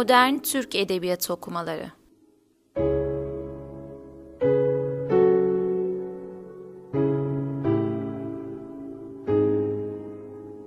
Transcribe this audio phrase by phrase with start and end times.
[0.00, 1.90] Modern Türk Edebiyatı Okumaları.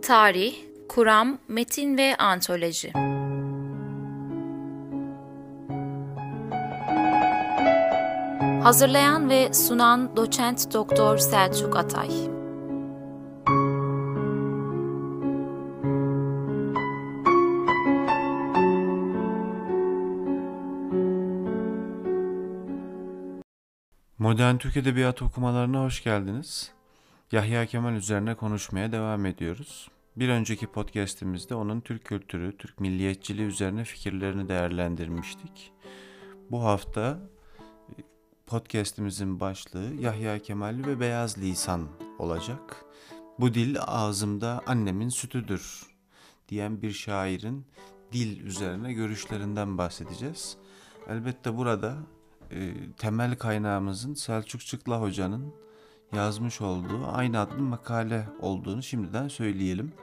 [0.02, 0.56] Tarih,
[0.90, 2.94] Kuram, Metin ve Antoloji.
[8.64, 12.33] Hazırlayan ve sunan Doçent Doktor Selçuk Atay
[24.24, 26.72] Modern Türk Edebiyatı okumalarına hoş geldiniz.
[27.32, 29.90] Yahya Kemal üzerine konuşmaya devam ediyoruz.
[30.16, 35.72] Bir önceki podcastimizde onun Türk kültürü, Türk milliyetçiliği üzerine fikirlerini değerlendirmiştik.
[36.52, 37.20] Bu hafta
[37.90, 38.02] e,
[38.48, 41.88] podcastimizin başlığı Yahya Kemal ve Beyaz Lisan
[42.20, 42.86] olacak.
[43.40, 45.86] Bu dil ağzımda annemin sütüdür
[46.50, 47.66] diyen bir şairin
[48.12, 50.58] dil üzerine görüşlerinden bahsedeceğiz.
[51.08, 51.98] Elbette burada
[52.56, 55.54] e, temel kaynağımızın Selçuk Çıkla Hoca'nın
[56.14, 59.94] yazmış olduğu aynı adlı makale olduğunu şimdiden söyleyelim.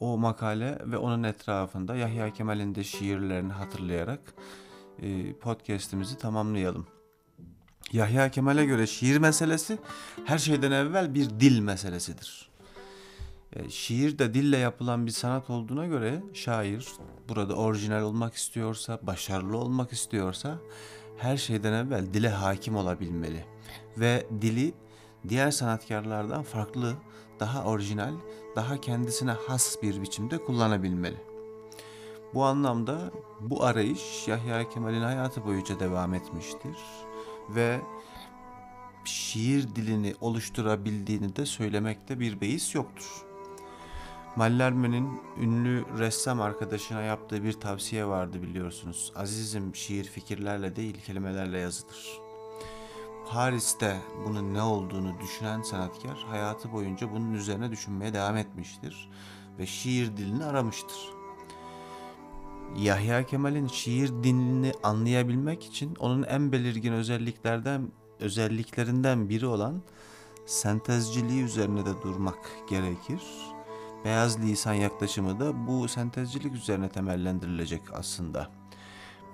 [0.00, 4.20] O makale ve onun etrafında Yahya Kemal'in de şiirlerini hatırlayarak
[5.02, 6.86] e, podcast'imizi tamamlayalım.
[7.92, 9.78] Yahya Kemal'e göre şiir meselesi
[10.24, 12.48] her şeyden evvel bir dil meselesidir.
[13.52, 16.86] E, şiir de dille yapılan bir sanat olduğuna göre şair
[17.28, 20.58] burada orijinal olmak istiyorsa, başarılı olmak istiyorsa
[21.18, 23.44] her şeyden evvel dile hakim olabilmeli
[23.98, 24.74] ve dili
[25.28, 26.94] diğer sanatkarlardan farklı,
[27.40, 28.14] daha orijinal,
[28.56, 31.16] daha kendisine has bir biçimde kullanabilmeli.
[32.34, 36.76] Bu anlamda bu arayış Yahya Kemal'in hayatı boyunca devam etmiştir
[37.48, 37.80] ve
[39.04, 43.33] şiir dilini oluşturabildiğini de söylemekte bir beis yoktur.
[44.36, 49.12] Mallarme'nin ünlü ressam arkadaşına yaptığı bir tavsiye vardı biliyorsunuz.
[49.16, 52.20] Azizim şiir fikirlerle değil kelimelerle yazılır.
[53.30, 53.96] Paris'te
[54.26, 59.10] bunun ne olduğunu düşünen sanatkar hayatı boyunca bunun üzerine düşünmeye devam etmiştir
[59.58, 61.12] ve şiir dilini aramıştır.
[62.76, 67.88] Yahya Kemal'in şiir dilini anlayabilmek için onun en belirgin özelliklerden
[68.20, 69.82] özelliklerinden biri olan
[70.46, 73.53] sentezciliği üzerine de durmak gerekir.
[74.04, 78.50] Beyaz lisan yaklaşımı da bu sentezcilik üzerine temellendirilecek aslında.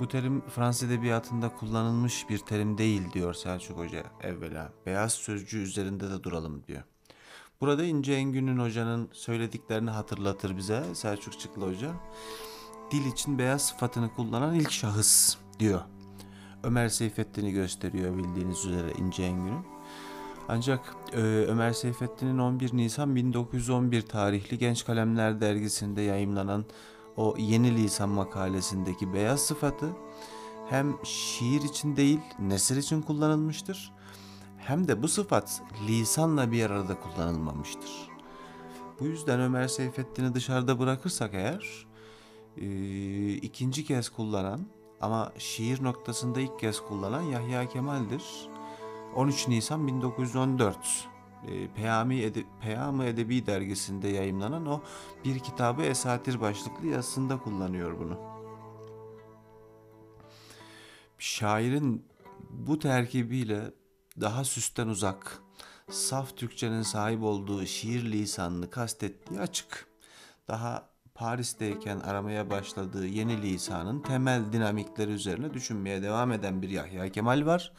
[0.01, 4.73] Bu terim Fransız edebiyatında kullanılmış bir terim değil diyor Selçuk Hoca evvela.
[4.87, 6.83] Beyaz sözcüğü üzerinde de duralım diyor.
[7.61, 11.91] Burada İnce Engün'ün hocanın söylediklerini hatırlatır bize Selçuk Çıklı Hoca.
[12.91, 15.81] Dil için beyaz sıfatını kullanan ilk şahıs diyor.
[16.63, 19.80] Ömer Seyfettin'i gösteriyor bildiğiniz üzere İnce Engün'ün.
[20.53, 21.17] Ancak e,
[21.49, 26.65] Ömer Seyfettin'in 11 Nisan 1911 tarihli Genç Kalemler dergisinde yayımlanan
[27.17, 29.87] o yeni lisan makalesindeki beyaz sıfatı
[30.69, 33.93] hem şiir için değil nesir için kullanılmıştır
[34.59, 38.09] hem de bu sıfat lisanla bir arada kullanılmamıştır.
[39.01, 41.87] Bu yüzden Ömer Seyfettin'i dışarıda bırakırsak eğer
[42.57, 42.67] e,
[43.33, 44.67] ikinci kez kullanan
[45.01, 48.50] ama şiir noktasında ilk kez kullanan Yahya Kemal'dir.
[49.17, 51.09] 13 Nisan 1914
[51.49, 54.83] e, Peyami Ede, Peyami Edebi dergisinde yayımlanan o
[55.25, 58.19] bir kitabı esatir başlıklı yazısında kullanıyor bunu.
[61.19, 62.05] Şairin
[62.51, 63.73] bu terkibiyle
[64.21, 65.43] daha süsten uzak,
[65.91, 69.87] saf Türkçenin sahip olduğu şiir lisanını kastettiği açık.
[70.49, 77.47] Daha Paris'teyken aramaya başladığı yeni lisanın temel dinamikleri üzerine düşünmeye devam eden bir Yahya Kemal
[77.47, 77.73] var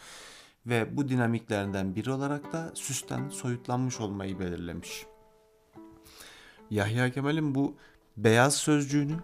[0.66, 5.06] ve bu dinamiklerden biri olarak da süsten soyutlanmış olmayı belirlemiş.
[6.70, 7.76] Yahya Kemal'in bu
[8.18, 9.18] beyaz sözcüğünü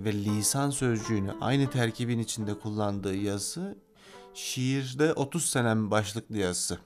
[0.00, 3.78] ve lisan sözcüğünü aynı terkibin içinde kullandığı yazısı
[4.34, 6.78] şiirde 30 senem başlıklı yazısı.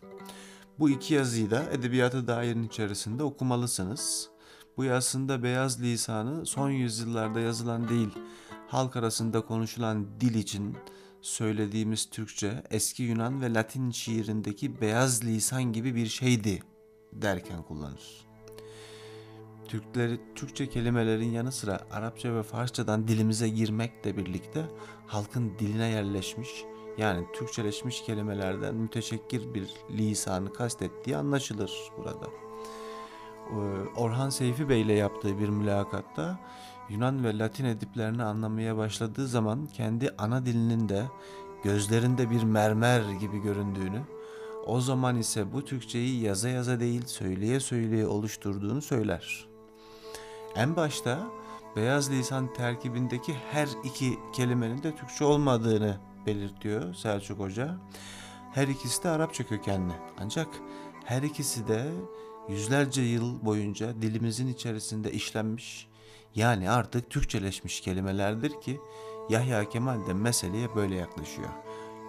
[0.78, 4.28] Bu iki yazıyı da edebiyata dairenin içerisinde okumalısınız.
[4.76, 8.08] Bu yazısında beyaz lisanı son yüzyıllarda yazılan değil,
[8.68, 10.76] halk arasında konuşulan dil için
[11.22, 16.62] söylediğimiz Türkçe eski Yunan ve Latin şiirindeki beyaz lisan gibi bir şeydi
[17.12, 18.26] derken kullanır.
[19.68, 24.66] Türkleri, Türkçe kelimelerin yanı sıra Arapça ve Farsçadan dilimize girmekle birlikte
[25.06, 26.48] halkın diline yerleşmiş
[26.98, 32.26] yani Türkçeleşmiş kelimelerden müteşekkir bir lisanı kastettiği anlaşılır burada.
[33.50, 33.54] Ee,
[33.96, 36.40] Orhan Seyfi Bey ile yaptığı bir mülakatta
[36.92, 41.04] Yunan ve Latin ediplerini anlamaya başladığı zaman kendi ana dilinin de
[41.64, 44.00] gözlerinde bir mermer gibi göründüğünü,
[44.66, 49.46] o zaman ise bu Türkçeyi yaza yaza değil söyleye söyleye oluşturduğunu söyler.
[50.56, 51.26] En başta
[51.76, 55.96] beyaz lisan terkibindeki her iki kelimenin de Türkçe olmadığını
[56.26, 57.78] belirtiyor Selçuk Hoca.
[58.52, 59.92] Her ikisi de Arapça kökenli.
[60.18, 60.48] Ancak
[61.04, 61.92] her ikisi de
[62.48, 65.91] yüzlerce yıl boyunca dilimizin içerisinde işlenmiş
[66.34, 68.80] yani artık Türkçeleşmiş kelimelerdir ki
[69.28, 71.48] Yahya Kemal de meseleye böyle yaklaşıyor.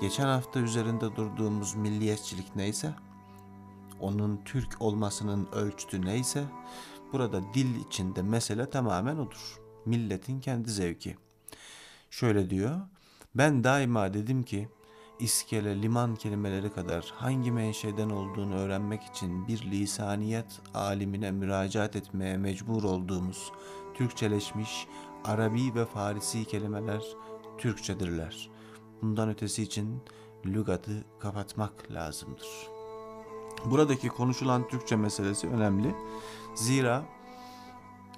[0.02, 2.94] Geçen hafta üzerinde durduğumuz milliyetçilik neyse,
[4.00, 6.44] onun Türk olmasının ölçütü neyse,
[7.14, 9.60] burada dil içinde mesele tamamen odur.
[9.86, 11.18] Milletin kendi zevki.
[12.10, 12.80] Şöyle diyor,
[13.36, 14.70] ben daima dedim ki,
[15.20, 22.84] iskele, liman kelimeleri kadar hangi menşeden olduğunu öğrenmek için bir lisaniyet alimine müracaat etmeye mecbur
[22.84, 23.52] olduğumuz
[23.94, 24.88] Türkçeleşmiş
[25.26, 27.04] Arabi ve Farisi kelimeler
[27.58, 28.50] Türkçedirler.
[29.02, 30.02] Bundan ötesi için
[30.46, 32.48] lügatı kapatmak lazımdır.
[33.66, 35.96] Buradaki konuşulan Türkçe meselesi önemli.
[36.56, 37.06] Zira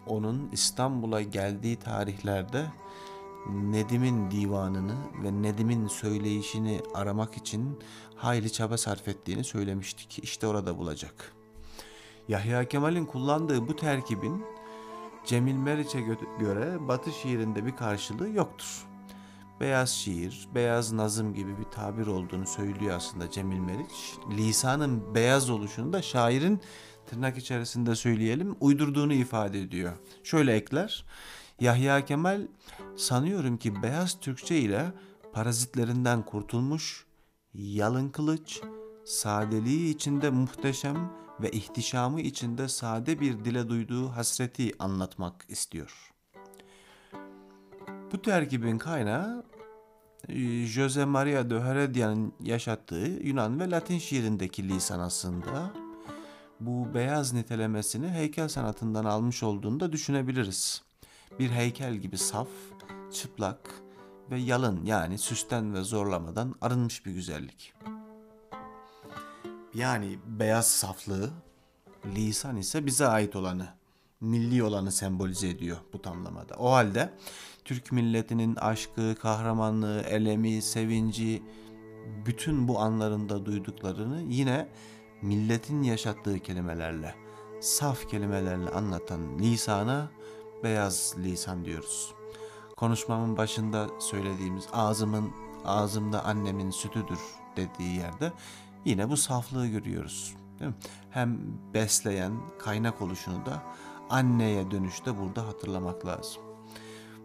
[0.08, 2.66] onun İstanbul'a geldiği tarihlerde
[3.50, 7.80] Nedim'in divanını ve Nedim'in söyleyişini aramak için
[8.16, 10.20] hayli çaba sarf ettiğini söylemiştik.
[10.24, 11.34] İşte orada bulacak.
[12.28, 14.46] Yahya Kemal'in kullandığı bu terkibin
[15.26, 16.02] Cemil Meriç'e
[16.40, 18.86] göre Batı şiirinde bir karşılığı yoktur.
[19.60, 24.16] Beyaz şiir, beyaz nazım gibi bir tabir olduğunu söylüyor aslında Cemil Meriç.
[24.38, 26.62] Lisanın beyaz oluşunu da şairin
[27.06, 29.94] tırnak içerisinde söyleyelim uydurduğunu ifade ediyor.
[30.24, 31.06] Şöyle ekler.
[31.60, 32.48] Yahya Kemal
[32.96, 34.86] sanıyorum ki beyaz Türkçe ile
[35.34, 37.06] parazitlerinden kurtulmuş,
[37.54, 38.62] yalın kılıç,
[39.06, 41.12] sadeliği içinde muhteşem
[41.42, 46.12] ve ihtişamı içinde sade bir dile duyduğu hasreti anlatmak istiyor.
[48.12, 49.44] Bu terkibin kaynağı
[50.30, 55.72] e, Jose Maria de Heredia'nın yaşattığı Yunan ve Latin şiirindeki lisan aslında.
[56.60, 60.82] Bu beyaz nitelemesini heykel sanatından almış olduğunu da düşünebiliriz.
[61.40, 62.48] Bir heykel gibi saf,
[63.14, 63.82] çıplak
[64.32, 67.74] ve yalın yani süsten ve zorlamadan arınmış bir güzellik.
[69.76, 71.30] Yani beyaz saflığı,
[72.06, 73.68] lisan ise bize ait olanı,
[74.22, 76.56] milli olanı sembolize ediyor bu tamlamada.
[76.56, 77.14] O halde
[77.66, 81.44] Türk milletinin aşkı, kahramanlığı, elemi, sevinci,
[82.26, 84.70] bütün bu anlarında duyduklarını yine
[85.22, 87.16] milletin yaşattığı kelimelerle,
[87.62, 90.12] saf kelimelerle anlatan lisana
[90.64, 92.14] beyaz lisan diyoruz.
[92.78, 95.32] Konuşmamın başında söylediğimiz ağzımın
[95.66, 97.20] ağzımda annemin sütüdür
[97.58, 98.34] dediği yerde
[98.86, 100.36] yine bu saflığı görüyoruz.
[100.60, 100.78] Değil mi?
[101.10, 101.40] Hem
[101.74, 103.64] besleyen kaynak oluşunu da
[104.10, 106.42] anneye dönüşte burada hatırlamak lazım.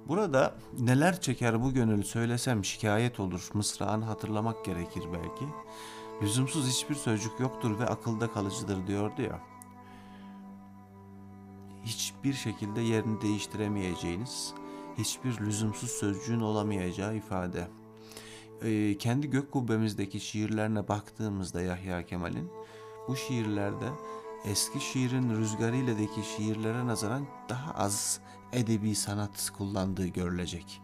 [0.08, 3.48] Burada neler çeker bu gönül söylesem şikayet olur.
[3.54, 5.44] Mısrağını hatırlamak gerekir belki.
[6.22, 9.40] Lüzumsuz hiçbir sözcük yoktur ve akılda kalıcıdır diyordu ya.
[11.84, 14.54] Hiçbir şekilde yerini değiştiremeyeceğiniz,
[14.98, 17.68] hiçbir lüzumsuz sözcüğün olamayacağı ifade.
[18.62, 22.50] Ee, kendi gök kubbemizdeki şiirlerine baktığımızda Yahya Kemal'in
[23.08, 23.88] bu şiirlerde
[24.44, 28.20] eski şiirin rüzgarıyledeki şiirlere nazaran daha az
[28.52, 30.82] edebi sanat kullandığı görülecek.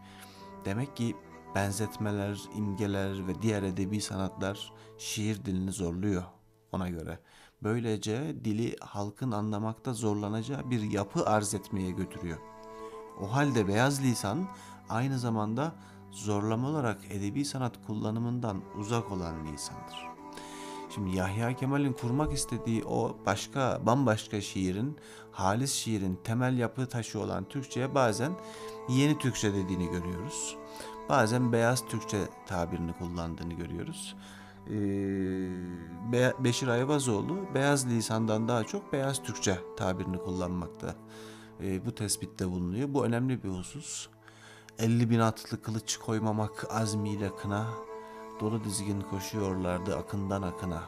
[0.65, 1.15] Demek ki
[1.55, 6.23] benzetmeler, imgeler ve diğer edebi sanatlar şiir dilini zorluyor
[6.71, 7.19] ona göre.
[7.63, 12.37] Böylece dili halkın anlamakta zorlanacağı bir yapı arz etmeye götürüyor.
[13.21, 14.47] O halde beyaz lisan
[14.89, 15.75] aynı zamanda
[16.11, 20.07] zorlama olarak edebi sanat kullanımından uzak olan lisandır.
[20.89, 24.97] Şimdi Yahya Kemal'in kurmak istediği o başka bambaşka şiirin,
[25.31, 28.31] halis şiirin temel yapı taşı olan Türkçe'ye bazen
[28.89, 30.57] yeni Türkçe dediğini görüyoruz.
[31.09, 34.15] Bazen beyaz Türkçe tabirini kullandığını görüyoruz.
[34.69, 34.73] Ee,
[36.39, 40.95] Beşir Ayvazoğlu beyaz lisandan daha çok beyaz Türkçe tabirini kullanmakta.
[41.61, 42.93] Ee, bu tespitte bulunuyor.
[42.93, 44.09] Bu önemli bir husus.
[44.79, 47.67] 50 bin atlı kılıç koymamak azmiyle kına,
[48.39, 50.83] dolu dizgin koşuyorlardı akından akına.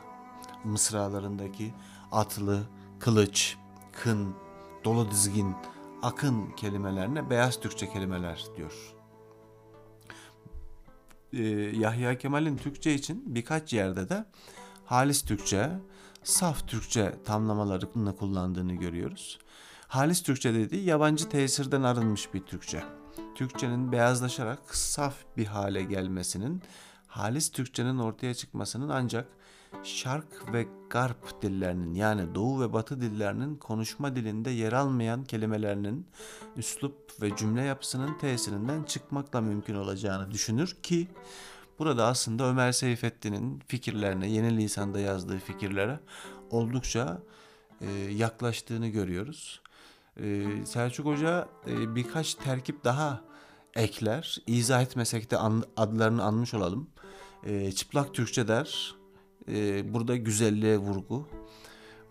[0.64, 1.74] Mısralarındaki
[2.12, 2.64] atlı,
[3.00, 3.58] kılıç,
[3.92, 4.36] kın,
[4.84, 5.56] dolu dizgin,
[6.02, 8.96] akın kelimelerine beyaz Türkçe kelimeler diyor.
[11.34, 11.44] Ee,
[11.78, 14.26] Yahya Kemal'in Türkçe için birkaç yerde de
[14.86, 15.70] halis Türkçe,
[16.24, 19.40] saf Türkçe tamlamalarını kullandığını görüyoruz.
[19.88, 22.99] Halis Türkçe dediği yabancı tesirden arınmış bir Türkçe.
[23.40, 26.62] Türkçenin beyazlaşarak saf bir hale gelmesinin
[27.08, 29.28] halis Türkçenin ortaya çıkmasının ancak
[29.84, 36.08] Şark ve Garp dillerinin yani Doğu ve Batı dillerinin konuşma dilinde yer almayan kelimelerinin
[36.58, 41.08] üslup ve cümle yapısının tesirinden çıkmakla mümkün olacağını düşünür ki
[41.80, 46.00] burada aslında Ömer Seyfettin'in fikirlerine, yeni lisanda yazdığı fikirlere
[46.50, 47.20] oldukça
[47.82, 49.62] e, yaklaştığını görüyoruz.
[50.22, 53.29] Ee, Selçuk Hoca e, birkaç terkip daha
[53.80, 54.38] ekler.
[54.48, 55.38] İzah etmesek de
[55.78, 56.90] adlarını anmış olalım.
[57.44, 58.96] Ee, çıplak Türkçe der.
[59.48, 61.28] Ee, burada güzelliğe vurgu.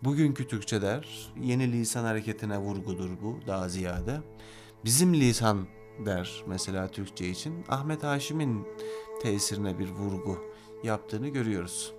[0.03, 1.31] Bugünkü Türkçe der.
[1.41, 4.21] Yeni lisan hareketine vurgudur bu daha ziyade.
[4.85, 5.67] Bizim lisan
[6.05, 7.65] der mesela Türkçe için.
[7.69, 8.67] Ahmet Haşim'in
[9.21, 10.37] tesirine bir vurgu
[10.83, 11.93] yaptığını görüyoruz.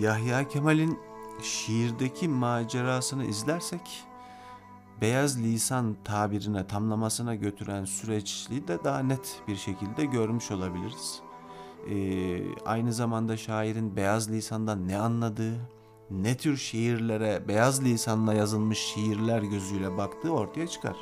[0.00, 0.98] Yahya Kemal'in
[1.42, 4.04] şiirdeki macerasını izlersek
[5.00, 11.20] beyaz lisan tabirine tamlamasına götüren süreçliği de daha net bir şekilde görmüş olabiliriz.
[11.90, 15.54] Ee, aynı zamanda şairin beyaz lisandan ne anladığı,
[16.10, 20.96] ne tür şiirlere beyaz lisanla yazılmış şiirler gözüyle baktığı ortaya çıkar.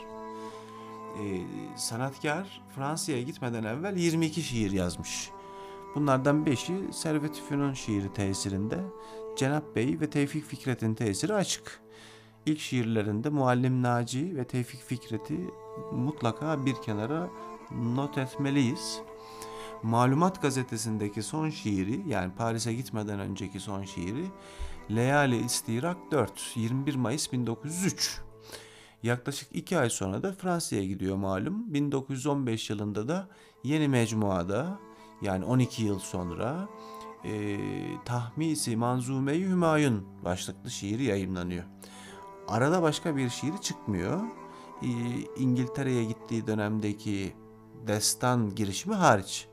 [1.23, 1.40] Ee,
[1.76, 5.31] sanatkar Fransa'ya gitmeden evvel 22 şiir yazmış.
[5.95, 8.78] Bunlardan 5'i Servet-i Fünun şiiri tesirinde,
[9.37, 11.88] Cenap Bey ve Tevfik Fikret'in tesiri açık.
[12.49, 15.50] İlk şiirlerinde Muallim Naci ve Tevfik Fikret'i
[15.93, 17.28] mutlaka bir kenara
[17.71, 19.00] not etmeliyiz.
[19.83, 24.25] Malumat gazetesindeki son şiiri yani Paris'e gitmeden önceki son şiiri
[24.90, 28.21] Leyali İstirak 4 21 Mayıs 1903.
[29.02, 31.75] Yaklaşık iki ay sonra da Fransa'ya gidiyor malum.
[31.75, 33.28] 1915 yılında da
[33.64, 34.78] yeni mecmuada
[35.23, 36.69] yani 12 yıl sonra
[37.25, 37.59] e,
[38.05, 41.64] Tahmisi Manzume-i Hümayun başlıklı şiiri yayınlanıyor.
[42.49, 44.21] Arada başka bir şiiri çıkmıyor.
[44.83, 44.88] E,
[45.37, 47.37] İngiltere'ye gittiği dönemdeki
[47.87, 49.49] destan girişimi hariç.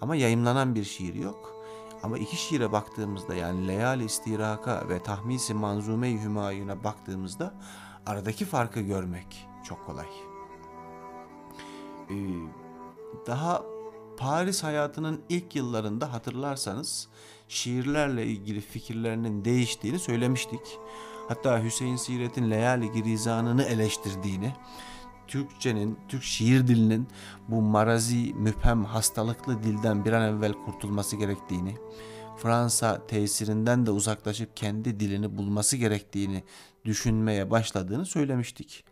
[0.00, 1.54] Ama yayınlanan bir şiir yok.
[2.02, 7.54] Ama iki şiire baktığımızda yani Leyal İstiraka ve Tahmisi Manzume-i Hümayun'a baktığımızda
[8.06, 10.06] aradaki farkı görmek çok kolay.
[12.10, 12.14] Ee,
[13.26, 13.62] daha
[14.16, 17.08] Paris hayatının ilk yıllarında hatırlarsanız
[17.48, 20.78] şiirlerle ilgili fikirlerinin değiştiğini söylemiştik.
[21.28, 24.52] Hatta Hüseyin Siret'in Leyali Girizan'ını eleştirdiğini,
[25.26, 27.08] Türkçenin, Türk şiir dilinin
[27.48, 31.76] bu marazi, müphem, hastalıklı dilden bir an evvel kurtulması gerektiğini,
[32.36, 36.44] Fransa tesirinden de uzaklaşıp kendi dilini bulması gerektiğini
[36.84, 38.84] düşünmeye başladığını söylemiştik.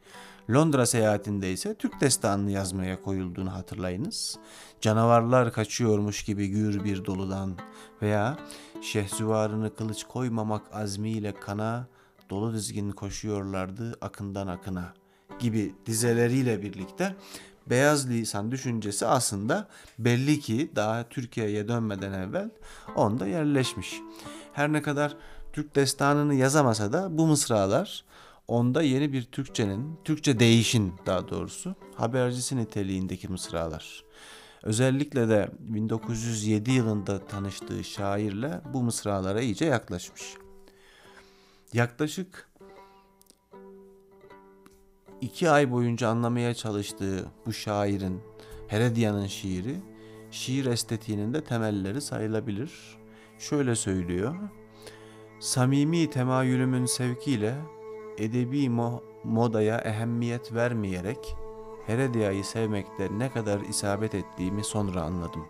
[0.50, 4.38] Londra seyahatinde ise Türk destanını yazmaya koyulduğunu hatırlayınız.
[4.81, 7.59] Canavarlar kaçıyormuş gibi gür bir doludan
[8.02, 8.38] veya
[8.83, 11.88] şehzüvarını kılıç koymamak azmiyle kana
[12.30, 14.95] dolu dizgin koşuyorlardı akından akına
[15.38, 17.16] gibi dizeleriyle birlikte
[17.66, 19.68] beyaz lisan düşüncesi aslında
[19.99, 22.50] belli ki daha Türkiye'ye dönmeden evvel
[22.97, 24.00] onda yerleşmiş.
[24.52, 25.16] Her ne kadar
[25.52, 28.04] Türk destanını yazamasa da bu mısralar
[28.49, 34.04] onda yeni bir Türkçenin, Türkçe değişin daha doğrusu habercisi niteliğindeki mısralar.
[34.62, 40.35] Özellikle de 1907 yılında tanıştığı şairle bu mısralara iyice yaklaşmış.
[41.73, 42.50] Yaklaşık
[45.20, 48.20] iki ay boyunca anlamaya çalıştığı bu şairin,
[48.68, 49.76] Heredia'nın şiiri,
[50.30, 52.99] şiir estetiğinin de temelleri sayılabilir.
[53.38, 54.37] Şöyle söylüyor.
[55.40, 57.54] Samimi temayülümün sevkiyle
[58.18, 61.37] edebi mo- modaya ehemmiyet vermeyerek
[61.87, 65.46] Heredia'yı sevmekte ne kadar isabet ettiğimi sonra anladım.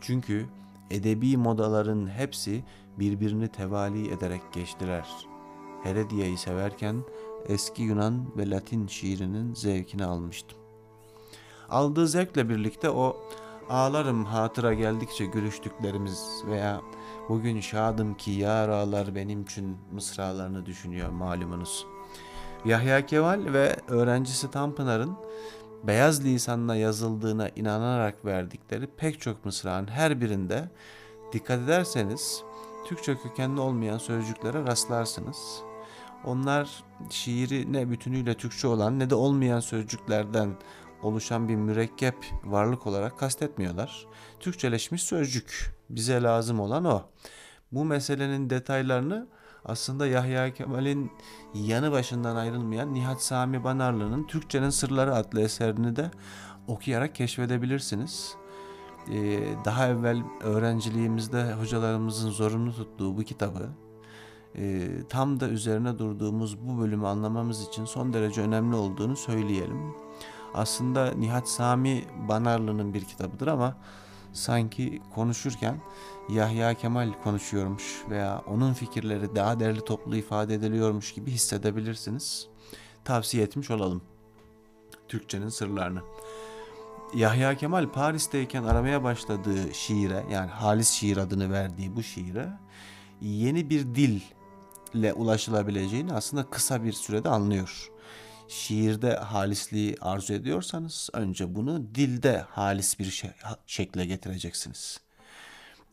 [0.00, 0.46] Çünkü
[0.90, 2.64] edebi modaların hepsi
[2.98, 5.26] birbirini tevali ederek geçtiler.
[5.82, 6.96] Heredia'yı severken
[7.48, 10.58] eski Yunan ve Latin şiirinin zevkini almıştım.
[11.68, 13.16] Aldığı zevkle birlikte o
[13.68, 16.80] ağlarım hatıra geldikçe gülüştüklerimiz veya
[17.28, 21.86] bugün şadım ki yar ağlar benim için mısralarını düşünüyor malumunuz.
[22.64, 25.16] Yahya Kemal ve öğrencisi Tanpınar'ın
[25.84, 30.70] beyaz lisanla yazıldığına inanarak verdikleri pek çok mısranın her birinde
[31.32, 32.42] dikkat ederseniz
[32.84, 35.62] Türkçe kökenli olmayan sözcüklere rastlarsınız.
[36.24, 40.56] Onlar şiiri ne bütünüyle Türkçe olan ne de olmayan sözcüklerden
[41.02, 44.06] oluşan bir mürekkep varlık olarak kastetmiyorlar.
[44.40, 45.74] Türkçeleşmiş sözcük.
[45.90, 47.02] Bize lazım olan o.
[47.72, 49.28] Bu meselenin detaylarını
[49.64, 51.12] aslında Yahya Kemal'in
[51.54, 56.10] yanı başından ayrılmayan Nihat Sami Banarlı'nın Türkçenin Sırları adlı eserini de
[56.66, 58.36] okuyarak keşfedebilirsiniz.
[59.12, 63.68] Ee, daha evvel öğrenciliğimizde hocalarımızın zorunlu tuttuğu bu kitabı
[64.58, 69.94] e, tam da üzerine durduğumuz bu bölümü anlamamız için son derece önemli olduğunu söyleyelim.
[70.54, 73.76] Aslında Nihat Sami Banarlı'nın bir kitabıdır ama
[74.32, 75.80] sanki konuşurken
[76.28, 82.48] Yahya Kemal konuşuyormuş veya onun fikirleri daha değerli toplu ifade ediliyormuş gibi hissedebilirsiniz.
[83.04, 84.02] Tavsiye etmiş olalım.
[85.08, 86.00] Türkçenin sırlarını.
[87.14, 92.48] Yahya Kemal Paris'teyken aramaya başladığı şiire yani Halis şiir adını verdiği bu şiire
[93.20, 94.20] yeni bir dil
[94.94, 97.90] ile ulaşılabileceğini aslında kısa bir sürede anlıyor.
[98.48, 103.30] Şiirde halisliği arzu ediyorsanız önce bunu dilde halis bir şey,
[103.66, 105.00] şekle getireceksiniz.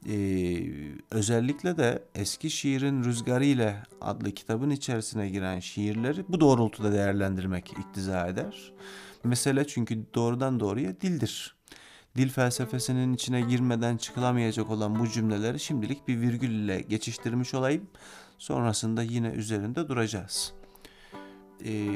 [0.10, 0.58] Ee,
[1.12, 8.28] özellikle de eski şiirin rüzgarı ile adlı kitabın içerisine giren şiirleri bu doğrultuda değerlendirmek iktiza
[8.28, 8.74] eder.
[9.24, 11.56] Mesele çünkü doğrudan doğruya dildir.
[12.18, 17.88] Dil felsefesinin içine girmeden çıkılamayacak olan bu cümleleri şimdilik bir virgül ile geçiştirmiş olayım.
[18.38, 20.54] Sonrasında yine üzerinde duracağız.
[21.66, 21.88] Ee,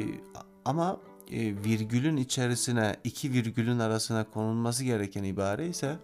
[0.65, 0.99] ama
[1.31, 5.95] e, virgülün içerisine iki virgülün arasına konulması gereken ibare ise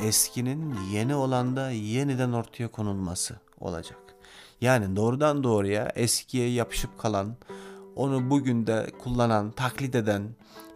[0.00, 3.98] eskinin yeni olanda yeniden ortaya konulması olacak.
[4.60, 7.36] Yani doğrudan doğruya eskiye yapışıp kalan,
[7.96, 10.22] onu bugün de kullanan, taklit eden,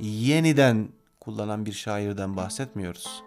[0.01, 0.89] yeniden
[1.21, 3.23] kullanan bir şairden bahsetmiyoruz.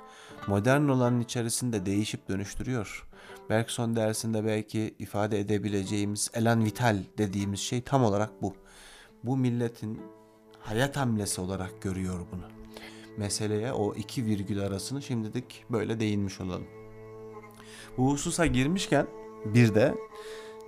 [0.48, 3.08] Modern olanın içerisinde değişip dönüştürüyor.
[3.50, 8.56] Bergson dersinde belki ifade edebileceğimiz elan vital dediğimiz şey tam olarak bu.
[9.24, 10.01] Bu milletin
[10.60, 12.46] hayat hamlesi olarak görüyor bunu.
[13.17, 16.67] Meseleye o iki virgül arasını şimdilik böyle değinmiş olalım.
[17.98, 19.08] Bu hususa girmişken
[19.46, 19.96] bir de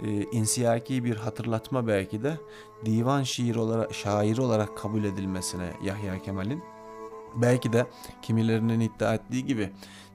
[0.03, 2.38] e, insiyaki bir hatırlatma belki de
[2.86, 6.63] divan şiir olarak şair olarak kabul edilmesine Yahya Kemal'in
[7.36, 7.88] belki de
[8.22, 9.70] kimilerinin iddia ettiği gibi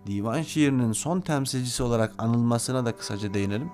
[0.07, 3.71] divan şiirinin son temsilcisi olarak anılmasına da kısaca değinelim.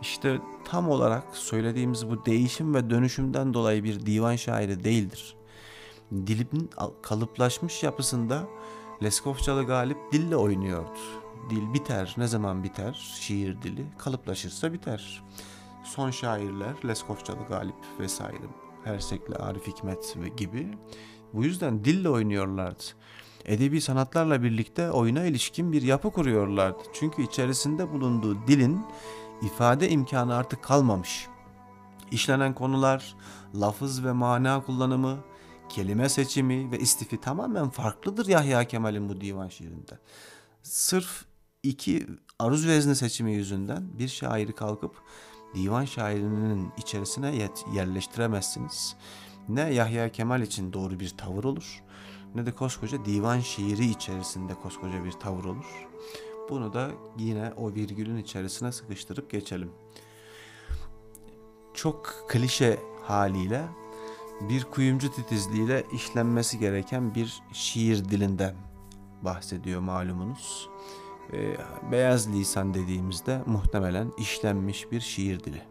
[0.00, 5.36] İşte tam olarak söylediğimiz bu değişim ve dönüşümden dolayı bir divan şairi değildir.
[6.12, 6.70] Dilin
[7.02, 8.46] kalıplaşmış yapısında
[9.02, 10.98] Leskovçalı Galip dille oynuyordu.
[11.50, 12.14] Dil biter.
[12.16, 13.16] Ne zaman biter?
[13.20, 15.22] Şiir dili kalıplaşırsa biter.
[15.84, 18.46] Son şairler Leskovçalı Galip vesaire
[18.84, 20.78] Hersekli Arif Hikmet gibi
[21.32, 22.82] bu yüzden dille oynuyorlardı.
[23.44, 26.82] Edebi sanatlarla birlikte oyuna ilişkin bir yapı kuruyorlardı.
[26.92, 28.86] Çünkü içerisinde bulunduğu dilin
[29.42, 31.26] ifade imkanı artık kalmamış.
[32.10, 33.16] İşlenen konular,
[33.54, 35.18] lafız ve mana kullanımı,
[35.68, 39.98] kelime seçimi ve istifi tamamen farklıdır Yahya Kemal'in bu divan şiirinde.
[40.62, 41.24] Sırf
[41.62, 42.06] iki
[42.38, 45.02] aruz vezni seçimi yüzünden bir şairi kalkıp
[45.54, 48.96] divan şairinin içerisine yerleştiremezsiniz.
[49.48, 51.82] Ne Yahya Kemal için doğru bir tavır olur
[52.34, 55.88] ne de koskoca divan şiiri içerisinde koskoca bir tavır olur.
[56.50, 59.72] Bunu da yine o virgülün içerisine sıkıştırıp geçelim.
[61.74, 63.64] Çok klişe haliyle
[64.40, 68.54] bir kuyumcu titizliğiyle işlenmesi gereken bir şiir dilinden
[69.22, 70.68] bahsediyor malumunuz.
[71.32, 71.56] Ee,
[71.92, 75.62] beyaz lisan dediğimizde muhtemelen işlenmiş bir şiir dili.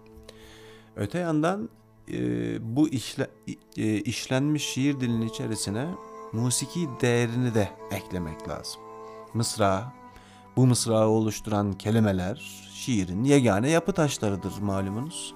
[0.96, 1.70] Öte yandan
[2.12, 2.18] e,
[2.76, 3.28] bu işle,
[3.78, 5.88] e, işlenmiş şiir dilinin içerisine
[6.34, 8.82] musiki değerini de eklemek lazım.
[9.34, 9.94] Mısra,
[10.56, 15.34] bu mısrağı oluşturan kelimeler şiirin yegane yapı taşlarıdır malumunuz.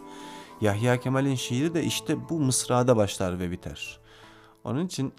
[0.62, 4.00] Yahya Kemal'in şiiri de işte bu mısrada başlar ve biter.
[4.64, 5.14] Onun için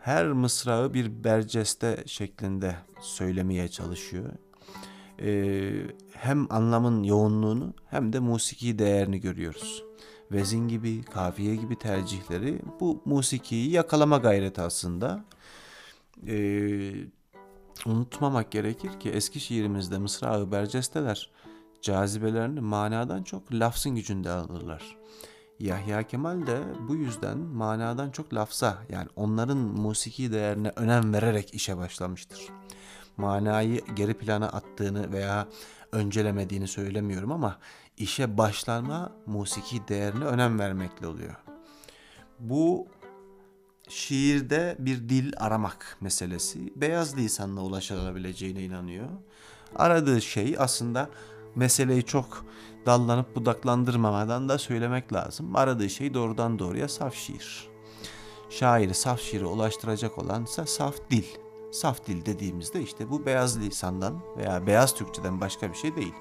[0.00, 4.32] her mısrağı bir berceste şeklinde söylemeye çalışıyor.
[5.22, 5.72] Ee,
[6.12, 9.84] hem anlamın yoğunluğunu hem de musiki değerini görüyoruz.
[10.32, 15.24] Vezin gibi, kafiye gibi tercihleri bu musikiyi yakalama gayreti aslında.
[16.26, 16.92] Ee,
[17.86, 21.30] unutmamak gerekir ki eski şiirimizde mısrağı bercesteler
[21.82, 24.96] cazibelerini manadan çok lafzın gücünde alırlar.
[25.60, 31.76] Yahya Kemal de bu yüzden manadan çok lafza yani onların musiki değerine önem vererek işe
[31.76, 32.48] başlamıştır.
[33.16, 35.48] Manayı geri plana attığını veya
[35.92, 37.58] öncelemediğini söylemiyorum ama
[37.96, 41.34] işe başlama musiki değerine önem vermekle oluyor.
[42.38, 42.86] Bu
[43.88, 49.08] şiirde bir dil aramak meselesi beyaz lisanla ulaşılabileceğine inanıyor.
[49.76, 51.10] Aradığı şey aslında
[51.54, 52.44] meseleyi çok
[52.86, 55.56] dallanıp budaklandırmamadan da söylemek lazım.
[55.56, 57.68] Aradığı şey doğrudan doğruya saf şiir.
[58.50, 61.24] Şairi saf şiire ulaştıracak olansa saf dil.
[61.72, 66.14] Saf dil dediğimizde işte bu beyaz lisandan veya beyaz Türkçeden başka bir şey değil.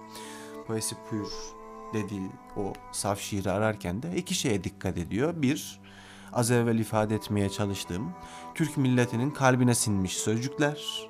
[0.67, 1.27] Poesi pür
[1.93, 5.41] dediği o saf şiiri ararken de iki şeye dikkat ediyor.
[5.41, 5.81] Bir,
[6.33, 8.11] az evvel ifade etmeye çalıştığım
[8.55, 11.09] Türk milletinin kalbine sinmiş sözcükler.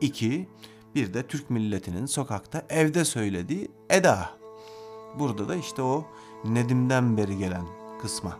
[0.00, 0.48] İki,
[0.94, 4.30] bir de Türk milletinin sokakta evde söylediği eda.
[5.18, 6.06] Burada da işte o
[6.44, 7.64] Nedim'den beri gelen
[8.02, 8.38] kısma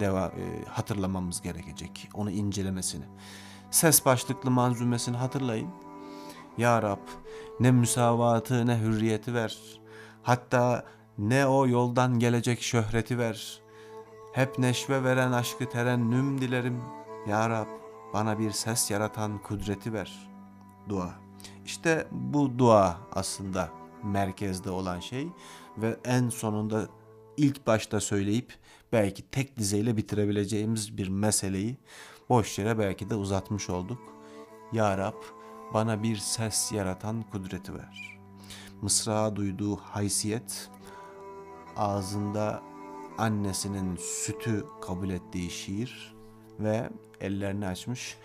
[0.00, 2.08] deva, e, hatırlamamız gerekecek.
[2.14, 3.04] Onu incelemesini.
[3.70, 5.70] Ses başlıklı manzumesini hatırlayın.
[6.58, 7.06] Ya Rab
[7.60, 9.58] ne müsavatı ne hürriyeti ver.
[10.22, 10.84] Hatta
[11.18, 13.60] ne o yoldan gelecek şöhreti ver.
[14.32, 16.82] Hep neşve veren aşkı terennüm dilerim.
[17.28, 17.66] Ya Rab
[18.14, 20.30] bana bir ses yaratan kudreti ver.
[20.88, 21.23] Dua.
[21.66, 23.70] İşte bu dua aslında
[24.02, 25.28] merkezde olan şey
[25.78, 26.88] ve en sonunda
[27.36, 28.54] ilk başta söyleyip
[28.92, 31.76] belki tek dizeyle bitirebileceğimiz bir meseleyi
[32.28, 33.98] boş yere belki de uzatmış olduk.
[34.72, 35.22] Ya Rab
[35.74, 38.18] bana bir ses yaratan kudreti ver.
[38.82, 40.70] Mısrağa duyduğu haysiyet,
[41.76, 42.62] ağzında
[43.18, 46.14] annesinin sütü kabul ettiği şiir
[46.60, 48.16] ve ellerini açmış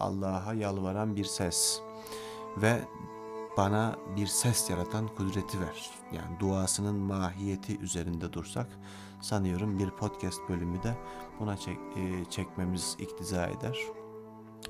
[0.00, 1.80] Allah'a yalvaran bir ses
[2.56, 2.80] ve
[3.56, 5.90] bana bir ses yaratan kudreti ver.
[6.12, 8.66] Yani duasının mahiyeti üzerinde dursak
[9.20, 10.96] sanıyorum bir podcast bölümü de
[11.40, 13.78] buna çek, e, çekmemiz iktiza eder.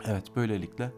[0.06, 0.92] Evet böylelikle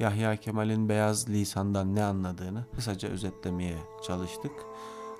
[0.00, 4.52] Yahya Kemal'in beyaz lisandan ne anladığını kısaca özetlemeye çalıştık.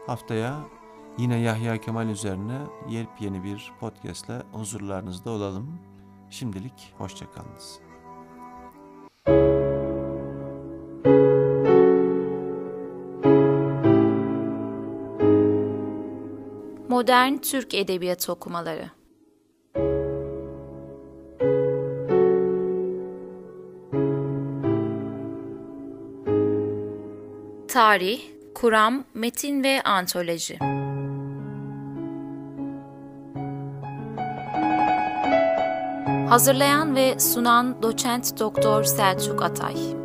[0.07, 0.65] Haftaya
[1.19, 5.79] yine Yahya Kemal üzerine yepyeni bir podcastle huzurlarınızda olalım.
[6.31, 7.94] Şimdilik hoşçakalınız.
[17.05, 18.91] Modern Türk Edebiyatı okumaları.
[27.69, 28.21] Tarih,
[28.55, 30.59] kuram, metin ve antoloji.
[36.29, 40.04] Hazırlayan ve sunan Doçent Doktor Selçuk Atay.